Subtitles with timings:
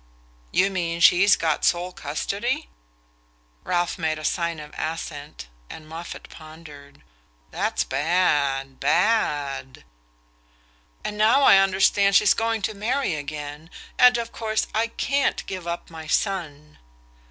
[0.51, 2.69] "You mean she's got sole custody?"
[3.63, 7.03] Ralph made a sign of assent, and Moffatt pondered.
[7.51, 9.83] "That's bad bad."
[11.03, 13.69] "And now I understand she's going to marry again
[13.99, 16.79] and of course I can't give up my son."